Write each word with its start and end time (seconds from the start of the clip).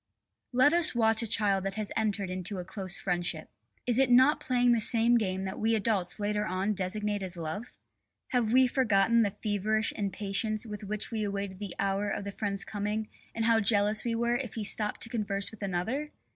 Let 0.51 0.73
us 0.73 0.95
watch 0.95 1.21
a 1.21 1.27
child 1.27 1.63
that 1.63 1.75
has 1.75 1.91
entered 1.95 2.31
into 2.31 2.57
a 2.57 2.65
close 2.65 2.97
friendship. 2.97 3.51
Is 3.85 3.99
it 3.99 4.09
not 4.09 4.39
playing 4.39 4.71
the 4.71 4.81
same 4.81 5.13
game 5.15 5.43
that 5.43 5.59
we 5.59 5.75
adults 5.75 6.19
later 6.19 6.43
on 6.43 6.73
designate 6.73 7.21
as 7.21 7.37
love? 7.37 7.75
Have 8.29 8.51
we 8.51 8.65
forgotten 8.65 9.21
the 9.21 9.37
feverish 9.43 9.93
impatience 9.95 10.65
with 10.65 10.83
which 10.83 11.11
we 11.11 11.23
awaited 11.23 11.59
the 11.59 11.75
hour 11.77 12.09
of 12.09 12.23
the 12.23 12.31
friend's 12.31 12.65
coming 12.65 13.09
and 13.35 13.45
how 13.45 13.59
jealous 13.59 14.03
we 14.03 14.15
were 14.15 14.37
if 14.37 14.55
he 14.55 14.63
stopped 14.63 15.01
to 15.01 15.09
converse 15.09 15.51
with 15.51 15.61
another? 15.61 16.09